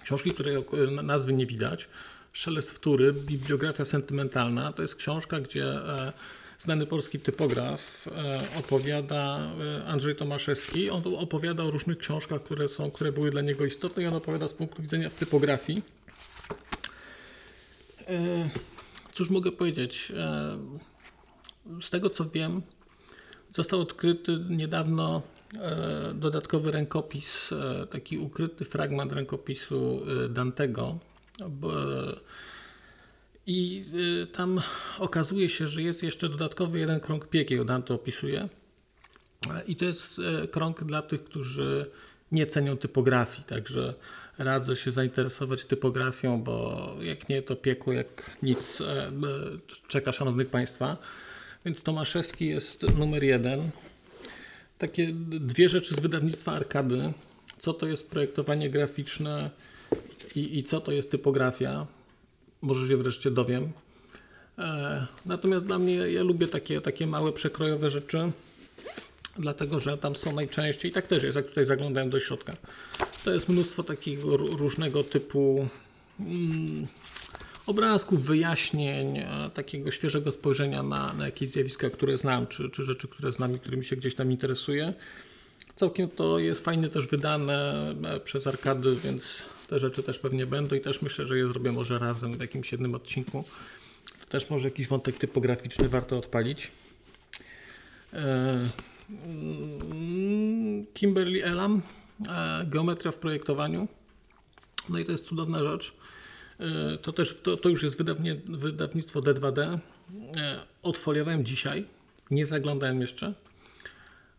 książki, 0.02 0.30
której 0.30 0.56
nazwy 1.02 1.32
nie 1.32 1.46
widać. 1.46 1.88
Szelest 2.32 2.70
wtóry, 2.70 3.12
bibliografia 3.12 3.84
sentymentalna. 3.84 4.72
To 4.72 4.82
jest 4.82 4.94
książka, 4.94 5.40
gdzie 5.40 5.64
e, 5.64 6.12
znany 6.58 6.86
polski 6.86 7.18
typograf 7.18 8.08
e, 8.08 8.58
opowiada, 8.58 9.52
e, 9.80 9.84
Andrzej 9.84 10.16
Tomaszewski, 10.16 10.90
on 10.90 11.02
opowiada 11.18 11.62
o 11.62 11.70
różnych 11.70 11.98
książkach, 11.98 12.42
które, 12.42 12.68
są, 12.68 12.90
które 12.90 13.12
były 13.12 13.30
dla 13.30 13.40
niego 13.40 13.64
istotne 13.64 14.02
i 14.02 14.06
on 14.06 14.14
opowiada 14.14 14.48
z 14.48 14.54
punktu 14.54 14.82
widzenia 14.82 15.10
typografii. 15.10 15.82
E, 18.08 18.50
Cóż 19.12 19.30
mogę 19.30 19.52
powiedzieć? 19.52 20.12
Z 21.80 21.90
tego 21.90 22.10
co 22.10 22.24
wiem, 22.24 22.62
został 23.54 23.80
odkryty 23.80 24.38
niedawno 24.50 25.22
dodatkowy 26.14 26.70
rękopis, 26.70 27.50
taki 27.90 28.18
ukryty 28.18 28.64
fragment 28.64 29.12
rękopisu 29.12 30.00
Dantego. 30.28 30.98
I 33.46 33.84
e, 34.22 34.26
tam 34.26 34.60
okazuje 34.98 35.48
się, 35.48 35.68
że 35.68 35.82
jest 35.82 36.02
jeszcze 36.02 36.28
dodatkowy 36.28 36.78
jeden 36.78 37.00
krąg 37.00 37.26
piekiel, 37.26 37.64
Dante 37.64 37.94
opisuje. 37.94 38.48
I 39.66 39.76
to 39.76 39.84
jest 39.84 40.18
e, 40.18 40.48
krąg 40.48 40.84
dla 40.84 41.02
tych, 41.02 41.24
którzy 41.24 41.90
nie 42.32 42.46
cenią 42.46 42.76
typografii, 42.76 43.44
także 43.44 43.94
radzę 44.38 44.76
się 44.76 44.92
zainteresować 44.92 45.64
typografią, 45.64 46.42
bo 46.42 46.96
jak 47.00 47.28
nie, 47.28 47.42
to 47.42 47.56
piekło 47.56 47.92
jak 47.92 48.36
nic 48.42 48.80
e, 48.80 49.12
czeka 49.88 50.12
szanownych 50.12 50.48
Państwa. 50.48 50.96
Więc 51.64 51.82
Tomaszewski 51.82 52.46
jest 52.46 52.98
numer 52.98 53.24
jeden. 53.24 53.70
Takie 54.78 55.12
dwie 55.30 55.68
rzeczy 55.68 55.94
z 55.94 56.00
wydawnictwa 56.00 56.52
Arkady. 56.52 57.12
Co 57.58 57.74
to 57.74 57.86
jest 57.86 58.10
projektowanie 58.10 58.70
graficzne 58.70 59.50
i, 60.34 60.58
i 60.58 60.64
co 60.64 60.80
to 60.80 60.92
jest 60.92 61.10
typografia. 61.10 61.86
Może 62.64 62.88
się 62.88 62.96
wreszcie 62.96 63.30
dowiem. 63.30 63.72
E, 64.58 65.06
natomiast 65.26 65.66
dla 65.66 65.78
mnie 65.78 65.94
ja 65.94 66.22
lubię 66.22 66.48
takie, 66.48 66.80
takie 66.80 67.06
małe, 67.06 67.32
przekrojowe 67.32 67.90
rzeczy, 67.90 68.32
dlatego 69.38 69.80
że 69.80 69.98
tam 69.98 70.16
są 70.16 70.32
najczęściej, 70.32 70.90
i 70.90 70.94
tak 70.94 71.06
też 71.06 71.22
jest, 71.22 71.36
jak 71.36 71.46
tutaj 71.46 71.64
zaglądałem 71.64 72.10
do 72.10 72.20
środka, 72.20 72.52
to 73.24 73.30
jest 73.30 73.48
mnóstwo 73.48 73.82
takiego 73.82 74.36
różnego 74.36 75.04
typu 75.04 75.68
mm, 76.20 76.86
obrazków, 77.66 78.24
wyjaśnień, 78.24 79.18
e, 79.18 79.50
takiego 79.54 79.90
świeżego 79.90 80.32
spojrzenia 80.32 80.82
na, 80.82 81.12
na 81.12 81.26
jakieś 81.26 81.48
zjawiska, 81.48 81.90
które 81.90 82.18
znam, 82.18 82.46
czy, 82.46 82.70
czy 82.70 82.84
rzeczy, 82.84 83.08
które 83.08 83.32
znam 83.32 83.54
i 83.54 83.58
którymi 83.58 83.84
się 83.84 83.96
gdzieś 83.96 84.14
tam 84.14 84.30
interesuję. 84.30 84.94
Całkiem 85.74 86.08
to 86.08 86.38
jest 86.38 86.64
fajnie 86.64 86.88
też 86.88 87.06
wydane 87.06 87.90
e, 88.04 88.20
przez 88.20 88.46
arkady, 88.46 88.96
więc 88.96 89.42
te 89.68 89.78
rzeczy 89.78 90.02
też 90.02 90.18
pewnie 90.18 90.46
będą 90.46 90.76
i 90.76 90.80
też 90.80 91.02
myślę, 91.02 91.26
że 91.26 91.38
je 91.38 91.48
zrobię 91.48 91.72
może 91.72 91.98
razem 91.98 92.32
w 92.32 92.40
jakimś 92.40 92.72
jednym 92.72 92.94
odcinku. 92.94 93.44
Też 94.28 94.50
może 94.50 94.68
jakiś 94.68 94.88
wątek 94.88 95.18
typograficzny 95.18 95.88
warto 95.88 96.18
odpalić. 96.18 96.70
E, 98.12 98.70
Kimberly 100.94 101.44
Elam, 101.44 101.82
geometria 102.66 103.12
w 103.12 103.16
projektowaniu. 103.16 103.88
No 104.88 104.98
i 104.98 105.04
to 105.04 105.12
jest 105.12 105.26
cudowna 105.26 105.62
rzecz. 105.62 105.94
To 107.02 107.12
też 107.12 107.40
to, 107.42 107.56
to 107.56 107.68
już 107.68 107.82
jest 107.82 107.98
wydawnie, 107.98 108.36
wydawnictwo 108.46 109.20
D2D. 109.20 109.78
Odfoliowałem 110.82 111.44
dzisiaj, 111.44 111.84
nie 112.30 112.46
zaglądałem 112.46 113.00
jeszcze. 113.00 113.34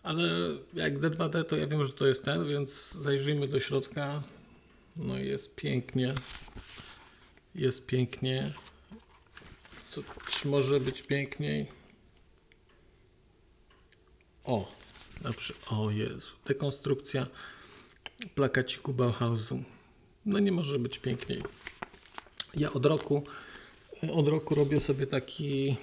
Ale 0.03 0.29
jak 0.73 0.99
D2D, 0.99 1.43
to 1.43 1.55
ja 1.55 1.67
wiem, 1.67 1.85
że 1.85 1.93
to 1.93 2.07
jest 2.07 2.23
ten, 2.23 2.47
więc 2.47 2.91
zajrzyjmy 2.91 3.47
do 3.47 3.59
środka. 3.59 4.21
No 4.95 5.17
jest 5.17 5.55
pięknie. 5.55 6.13
Jest 7.55 7.85
pięknie. 7.85 8.53
Co, 9.83 10.01
czy 10.29 10.47
może 10.47 10.79
być 10.79 11.01
piękniej? 11.01 11.67
O, 14.43 14.71
dobrze. 15.21 15.53
O 15.71 15.91
Jezu. 15.91 16.31
Dekonstrukcja 16.45 17.27
plakaciku 18.35 18.93
Bauhausu. 18.93 19.63
No 20.25 20.39
nie 20.39 20.51
może 20.51 20.79
być 20.79 20.99
piękniej. 20.99 21.41
Ja 22.53 22.73
od 22.73 22.85
roku, 22.85 23.23
od 24.11 24.27
roku 24.27 24.55
robię 24.55 24.79
sobie 24.79 25.07
taki 25.07 25.75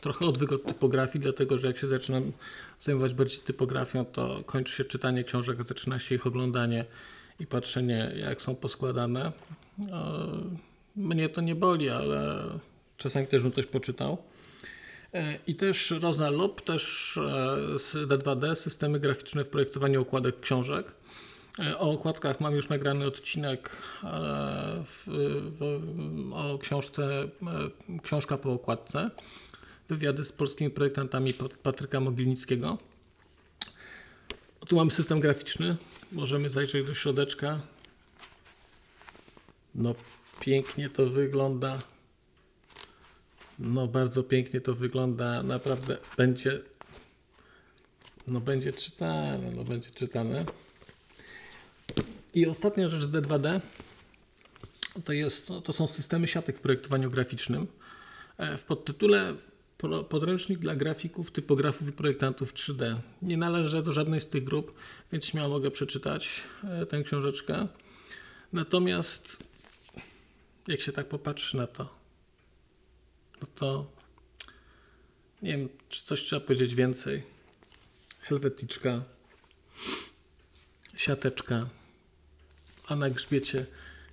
trochę 0.00 0.26
odwyk 0.26 0.52
od 0.52 0.64
typografii, 0.64 1.22
dlatego 1.22 1.58
że 1.58 1.66
jak 1.66 1.78
się 1.78 1.86
zaczynam 1.86 2.32
zajmować 2.80 3.14
bardziej 3.14 3.40
typografią, 3.40 4.04
to 4.04 4.44
kończy 4.46 4.76
się 4.76 4.84
czytanie 4.84 5.24
książek, 5.24 5.64
zaczyna 5.64 5.98
się 5.98 6.14
ich 6.14 6.26
oglądanie 6.26 6.84
i 7.40 7.46
patrzenie, 7.46 8.12
jak 8.16 8.42
są 8.42 8.54
poskładane. 8.54 9.32
E, 9.92 10.12
mnie 10.96 11.28
to 11.28 11.40
nie 11.40 11.54
boli, 11.54 11.88
ale 11.88 12.44
czasami 12.96 13.26
też 13.26 13.42
bym 13.42 13.52
coś 13.52 13.66
poczytał. 13.66 14.18
E, 15.14 15.38
I 15.46 15.54
też 15.54 15.90
Rosa 15.90 16.30
Lob, 16.30 16.60
też 16.60 17.16
e, 17.16 17.78
z 17.78 17.94
D2D, 17.94 18.54
systemy 18.54 19.00
graficzne 19.00 19.44
w 19.44 19.48
projektowaniu 19.48 20.02
okładek 20.02 20.40
książek. 20.40 20.92
O 21.78 21.90
okładkach 21.90 22.40
mam 22.40 22.54
już 22.54 22.68
nagrany 22.68 23.06
odcinek 23.06 23.70
w, 24.84 25.04
w, 25.58 26.32
o 26.34 26.58
książce 26.58 27.28
Książka 28.02 28.38
po 28.38 28.52
okładce 28.52 29.10
wywiady 29.88 30.24
z 30.24 30.32
polskimi 30.32 30.70
projektantami 30.70 31.34
Patryka 31.62 32.00
Mogilnickiego. 32.00 32.78
Tu 34.68 34.76
mamy 34.76 34.90
system 34.90 35.20
graficzny. 35.20 35.76
Możemy 36.12 36.50
zajrzeć 36.50 36.86
do 36.86 36.94
środeczka. 36.94 37.60
No, 39.74 39.94
pięknie 40.40 40.90
to 40.90 41.06
wygląda. 41.06 41.78
No, 43.58 43.86
bardzo 43.86 44.22
pięknie 44.22 44.60
to 44.60 44.74
wygląda. 44.74 45.42
Naprawdę 45.42 45.96
będzie. 46.16 46.60
No, 48.26 48.40
będzie 48.40 48.72
czytane. 48.72 49.50
No, 49.56 49.64
będzie 49.64 49.90
czytane. 49.90 50.44
I 52.34 52.46
ostatnia 52.46 52.88
rzecz 52.88 53.02
z 53.02 53.10
D2D 53.10 53.60
to, 55.04 55.12
jest, 55.12 55.48
to 55.64 55.72
są 55.72 55.86
systemy 55.86 56.28
siatek 56.28 56.58
w 56.58 56.60
projektowaniu 56.60 57.10
graficznym. 57.10 57.66
E, 58.38 58.58
w 58.58 58.62
podtytule 58.62 59.34
Podręcznik 60.08 60.58
dla 60.58 60.76
grafików, 60.76 61.30
typografów 61.30 61.88
i 61.88 61.92
projektantów 61.92 62.54
3D. 62.54 62.96
Nie 63.22 63.36
należę 63.36 63.82
do 63.82 63.92
żadnej 63.92 64.20
z 64.20 64.28
tych 64.28 64.44
grup, 64.44 64.74
więc 65.12 65.26
śmiało 65.26 65.48
mogę 65.48 65.70
przeczytać 65.70 66.42
e, 66.64 66.86
tę 66.86 67.02
książeczkę. 67.02 67.68
Natomiast 68.52 69.36
jak 70.68 70.80
się 70.80 70.92
tak 70.92 71.08
popatrzy 71.08 71.56
na 71.56 71.66
to, 71.66 71.94
no 73.40 73.46
to 73.54 73.90
nie 75.42 75.58
wiem, 75.58 75.68
czy 75.88 76.04
coś 76.04 76.20
trzeba 76.20 76.40
powiedzieć 76.46 76.74
więcej. 76.74 77.22
Helwetyczka, 78.20 79.02
siateczka, 80.96 81.68
a 82.88 82.96
na 82.96 83.10
grzbiecie 83.10 83.66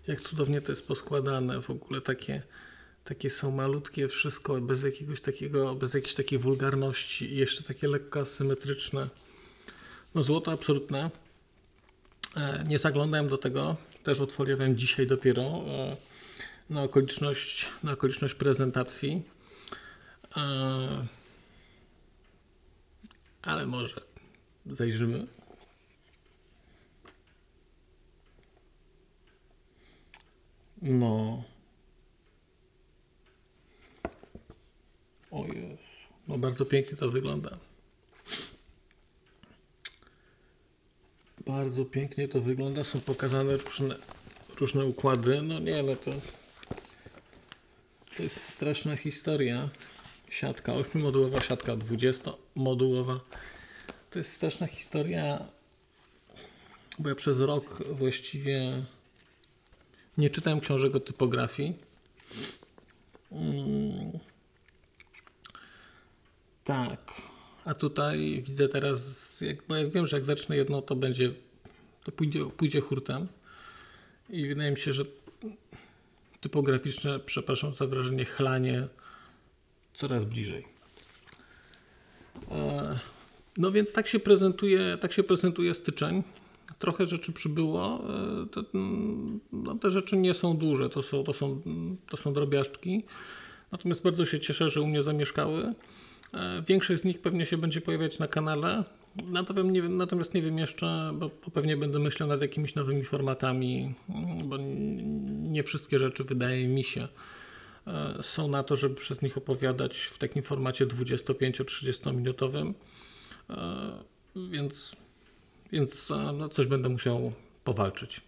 jak 0.08 0.22
cudownie 0.22 0.62
to 0.62 0.72
jest 0.72 0.88
poskładane, 0.88 1.62
w 1.62 1.70
ogóle 1.70 2.02
takie 2.02 2.42
takie 3.04 3.30
są 3.30 3.52
malutkie, 3.52 4.08
wszystko 4.08 4.62
bez 4.62 4.84
jakiegoś 4.84 5.22
takiego, 5.22 5.76
bez 5.76 5.94
jakiejś 5.94 6.16
takiej 6.16 6.40
wulgarności 6.40 7.34
i 7.34 7.36
jeszcze 7.36 7.64
takie 7.64 7.88
lekko 7.88 8.20
asymetryczne. 8.20 9.10
No 10.16 10.24
złoto 10.24 10.52
absolutne. 10.52 11.12
E, 12.36 12.64
nie 12.68 12.80
zaglądałem 12.80 13.30
do 13.30 13.38
tego, 13.38 13.76
też 14.04 14.20
odfoliowałem 14.20 14.78
dzisiaj 14.78 15.08
dopiero 15.08 15.42
e, 15.42 15.96
na 16.70 16.84
okoliczność, 16.84 17.68
na 17.84 17.92
okoliczność 17.92 18.34
prezentacji. 18.34 19.24
E, 20.38 21.08
ale 23.42 23.66
może 23.66 24.02
zajrzymy. 24.66 25.28
No. 30.82 31.44
O 35.32 35.46
Jezu. 35.46 35.78
No 36.30 36.38
bardzo 36.38 36.66
pięknie 36.66 36.98
to 36.98 37.10
wygląda. 37.10 37.58
Bardzo 41.48 41.86
pięknie 41.86 42.28
to 42.28 42.42
wygląda. 42.42 42.84
Są 42.84 43.00
pokazane 43.00 43.58
różne, 43.58 43.96
różne 44.60 44.86
układy. 44.86 45.42
No 45.42 45.60
nie, 45.60 45.84
no 45.84 45.96
to 45.96 46.12
to 48.18 48.24
jest 48.24 48.44
straszna 48.44 48.96
historia. 48.96 49.70
Siatka 50.30 50.74
8-modułowa, 50.74 51.42
siatka 51.42 51.74
20-modułowa. 51.76 53.20
To 54.10 54.20
jest 54.20 54.34
straszna 54.34 54.68
historia, 54.68 55.46
bo 57.00 57.10
ja 57.10 57.16
przez 57.16 57.40
rok 57.40 57.84
właściwie 57.92 58.86
nie 60.18 60.30
czytałem 60.30 60.60
książek 60.60 60.96
o 60.96 61.00
typografii. 61.00 61.76
Tak. 66.70 67.14
A 67.66 67.74
tutaj 67.74 68.44
widzę 68.46 68.70
teraz, 68.70 69.42
jak, 69.42 69.64
bo 69.68 69.76
jak 69.76 69.90
wiem, 69.90 70.08
że 70.08 70.18
jak 70.18 70.26
zacznę 70.26 70.56
jedno, 70.58 70.82
to 70.82 70.96
będzie, 70.96 71.34
to 72.04 72.12
pójdzie, 72.12 72.46
pójdzie 72.58 72.82
hurtem. 72.82 73.28
I 74.30 74.48
wydaje 74.48 74.72
mi 74.72 74.78
się, 74.78 74.94
że 74.94 75.06
typograficzne, 76.42 77.20
przepraszam 77.20 77.74
za 77.74 77.88
wrażenie, 77.88 78.26
chlanie 78.26 78.88
coraz 79.94 80.24
bliżej. 80.24 80.66
E, 82.52 83.00
no 83.58 83.72
więc 83.72 83.94
tak 83.94 84.08
się 84.08 84.20
prezentuje, 84.20 84.98
tak 85.02 85.14
się 85.14 85.24
prezentuje 85.24 85.74
styczeń. 85.74 86.24
Trochę 86.80 87.06
rzeczy 87.06 87.34
przybyło. 87.34 88.04
Te, 88.52 88.64
no, 89.52 89.76
te 89.76 89.92
rzeczy 89.92 90.18
nie 90.18 90.34
są 90.34 90.58
duże, 90.58 90.90
to 90.90 91.02
są, 91.02 91.24
to, 91.24 91.34
są, 91.34 91.62
to 92.10 92.18
są 92.18 92.34
drobiażdżki. 92.34 93.04
Natomiast 93.72 94.04
bardzo 94.04 94.26
się 94.26 94.40
cieszę, 94.40 94.70
że 94.70 94.82
u 94.82 94.88
mnie 94.88 95.04
zamieszkały. 95.04 95.74
E, 96.34 96.62
większość 96.68 97.02
z 97.02 97.06
nich 97.06 97.22
pewnie 97.22 97.46
się 97.46 97.58
będzie 97.58 97.82
pojawiać 97.82 98.20
na 98.20 98.28
kanale, 98.28 98.84
natomiast 99.24 99.70
nie, 99.70 99.82
natomiast 99.82 100.34
nie 100.34 100.42
wiem 100.42 100.58
jeszcze, 100.58 101.12
bo, 101.14 101.30
pewnie 101.30 101.78
będę 101.78 102.00
myślał 102.00 102.30
nad 102.30 102.42
jakimiś 102.42 102.76
nowymi 102.76 103.04
formatami, 103.04 103.94
bo 104.44 104.58
nie 105.28 105.64
wszystkie 105.64 106.00
rzeczy, 106.00 106.24
wydaje 106.24 106.68
mi 106.68 106.84
się, 106.84 107.08
e, 107.88 108.24
są 108.24 108.48
na 108.48 108.64
to, 108.64 108.76
żeby 108.76 108.96
przez 108.96 109.22
nich 109.22 109.38
opowiadać 109.38 109.98
w 109.98 110.18
takim 110.18 110.44
formacie 110.44 110.86
25-30 110.86 112.16
minutowym, 112.16 112.74
e, 113.50 114.04
więc, 114.36 114.96
więc 115.72 116.10
no 116.34 116.50
coś 116.50 116.68
będę 116.68 116.90
musiał 116.90 117.32
powalczyć. 117.64 118.22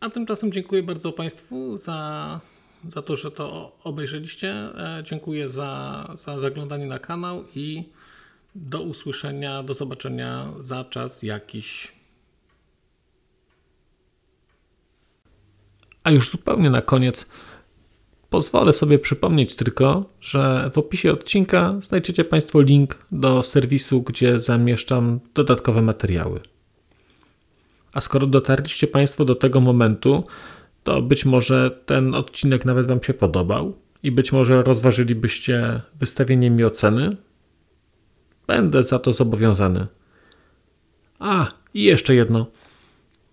A 0.00 0.10
tymczasem 0.10 0.52
dziękuję 0.52 0.82
bardzo 0.82 1.12
Państwu 1.12 1.78
za 1.78 2.40
za 2.88 3.02
to, 3.02 3.16
że 3.16 3.30
to 3.30 3.76
obejrzeliście. 3.84 4.50
E, 4.50 5.02
dziękuję 5.04 5.50
za, 5.50 6.08
za 6.14 6.40
zaglądanie 6.40 6.86
na 6.86 6.98
kanał 6.98 7.44
i 7.54 7.84
do 8.54 8.82
usłyszenia, 8.82 9.62
do 9.62 9.74
zobaczenia 9.74 10.52
za 10.58 10.84
czas 10.84 11.22
jakiś. 11.22 11.92
A 16.04 16.10
już 16.10 16.30
zupełnie 16.30 16.70
na 16.70 16.80
koniec 16.80 17.26
pozwolę 18.30 18.72
sobie 18.72 18.98
przypomnieć 18.98 19.54
tylko, 19.54 20.04
że 20.20 20.70
w 20.72 20.78
opisie 20.78 21.12
odcinka 21.12 21.74
znajdziecie 21.80 22.24
Państwo 22.24 22.60
link 22.60 22.98
do 23.12 23.42
serwisu, 23.42 24.02
gdzie 24.02 24.38
zamieszczam 24.38 25.20
dodatkowe 25.34 25.82
materiały. 25.82 26.40
A 27.92 28.00
skoro 28.00 28.26
dotarliście 28.26 28.86
Państwo 28.86 29.24
do 29.24 29.34
tego 29.34 29.60
momentu, 29.60 30.24
to 30.84 31.02
być 31.02 31.24
może 31.24 31.82
ten 31.86 32.14
odcinek 32.14 32.64
nawet 32.64 32.86
Wam 32.86 33.02
się 33.02 33.14
podobał 33.14 33.74
i 34.02 34.12
być 34.12 34.32
może 34.32 34.62
rozważylibyście 34.62 35.80
wystawienie 36.00 36.50
mi 36.50 36.64
oceny. 36.64 37.16
Będę 38.46 38.82
za 38.82 38.98
to 38.98 39.12
zobowiązany. 39.12 39.86
A, 41.18 41.48
i 41.74 41.82
jeszcze 41.82 42.14
jedno. 42.14 42.46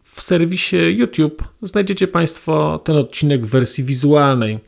W 0.03 0.21
serwisie 0.21 0.77
YouTube 0.77 1.43
znajdziecie 1.61 2.07
Państwo 2.07 2.79
ten 2.83 2.95
odcinek 2.95 3.45
w 3.45 3.49
wersji 3.49 3.83
wizualnej. 3.83 4.59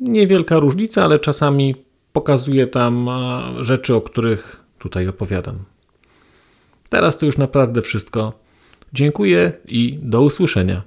Niewielka 0.00 0.58
różnica, 0.58 1.04
ale 1.04 1.18
czasami 1.18 1.74
pokazuję 2.12 2.66
tam 2.66 3.10
rzeczy, 3.60 3.94
o 3.94 4.00
których 4.00 4.64
tutaj 4.78 5.08
opowiadam. 5.08 5.58
Teraz 6.88 7.18
to 7.18 7.26
już 7.26 7.38
naprawdę 7.38 7.82
wszystko. 7.82 8.32
Dziękuję 8.92 9.52
i 9.68 9.98
do 10.02 10.22
usłyszenia. 10.22 10.82